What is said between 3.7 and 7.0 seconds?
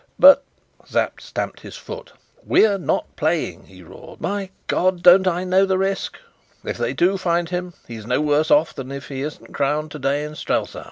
roared. "My God! don't I know the risk? If they